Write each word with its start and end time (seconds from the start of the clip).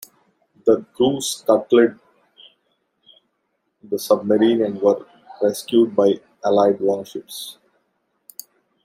The 0.65 0.83
crew 0.95 1.21
scuttled 1.21 1.99
the 3.83 3.99
submarine 3.99 4.63
and 4.63 4.81
were 4.81 5.05
rescued 5.43 5.95
by 5.95 6.19
Allied 6.43 6.79
warships. 6.79 7.59